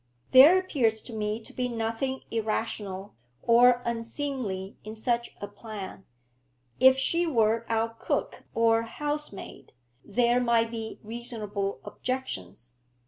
[0.31, 3.13] There appears to me to be nothing irrational
[3.43, 6.05] or unseemly in such a plan.
[6.79, 12.73] If she were our cook or housemaid, there might be reasonable objections.